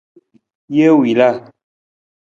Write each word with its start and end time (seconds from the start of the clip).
Jee 0.75 0.93
wila. 1.01 1.29